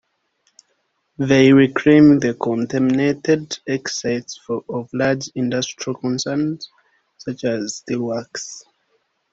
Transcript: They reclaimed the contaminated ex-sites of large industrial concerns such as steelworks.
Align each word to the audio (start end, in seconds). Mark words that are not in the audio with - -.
They 1.19 1.53
reclaimed 1.53 2.21
the 2.23 2.33
contaminated 2.33 3.59
ex-sites 3.67 4.39
of 4.49 4.89
large 4.93 5.27
industrial 5.35 5.95
concerns 5.99 6.67
such 7.19 7.43
as 7.43 7.83
steelworks. 7.87 8.63